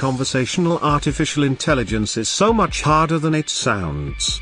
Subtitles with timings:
[0.00, 4.40] conversational artificial intelligence is so much harder than it sounds.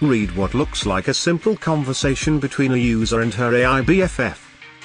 [0.00, 4.36] Read what looks like a simple conversation between a user and her AI BFF.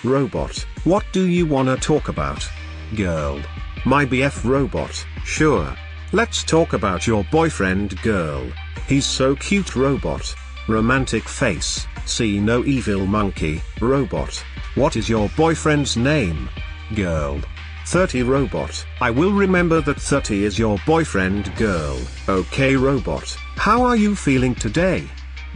[0.04, 2.47] Robot, what do you wanna talk about?
[2.96, 3.41] Girl.
[3.83, 4.94] My BF robot,
[5.25, 5.75] sure.
[6.11, 8.47] Let's talk about your boyfriend girl.
[8.87, 10.35] He's so cute robot.
[10.67, 14.35] Romantic face, see no evil monkey, robot.
[14.75, 16.47] What is your boyfriend's name?
[16.93, 17.41] Girl.
[17.89, 18.85] 30 robot.
[19.01, 21.99] I will remember that 30 is your boyfriend girl.
[22.30, 23.35] Okay robot.
[23.55, 25.07] How are you feeling today?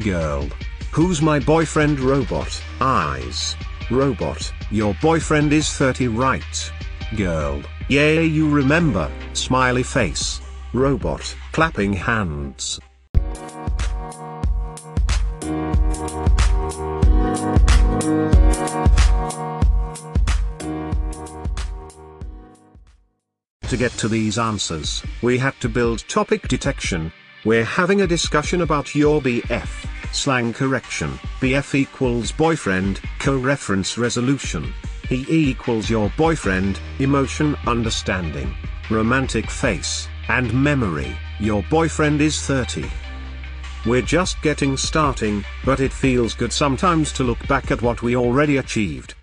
[0.03, 0.49] Girl.
[0.91, 2.59] Who's my boyfriend robot?
[2.81, 3.55] Eyes.
[3.91, 4.51] Robot.
[4.71, 6.71] Your boyfriend is 30 right?
[7.15, 7.61] Girl.
[7.88, 9.11] Yay you remember.
[9.33, 10.41] Smiley face.
[10.73, 11.35] Robot.
[11.52, 12.79] Clapping hands.
[23.70, 27.12] To get to these answers, we had to build topic detection.
[27.44, 34.73] We're having a discussion about your BF, slang correction, BF equals boyfriend, co-reference resolution.
[35.09, 38.55] He equals your boyfriend, emotion understanding,
[38.92, 42.89] romantic face, and memory, your boyfriend is 30.
[43.86, 48.16] We're just getting starting, but it feels good sometimes to look back at what we
[48.16, 49.16] already achieved.